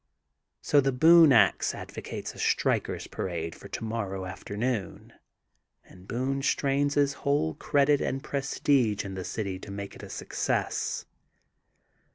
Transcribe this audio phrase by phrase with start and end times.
[0.61, 5.13] So The Boone Ax advocates a strikers' pa rade for tomorrow afternoon
[5.83, 10.09] and Boone strains his whole credit and prestige in the city to make it a
[10.09, 11.05] success.